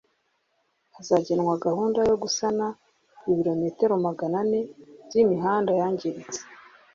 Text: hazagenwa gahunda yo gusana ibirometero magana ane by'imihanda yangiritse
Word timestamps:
hazagenwa 0.95 1.53
gahunda 1.65 1.99
yo 2.09 2.15
gusana 2.23 2.65
ibirometero 3.31 3.93
magana 4.07 4.37
ane 4.43 4.59
by'imihanda 5.07 5.71
yangiritse 5.79 6.39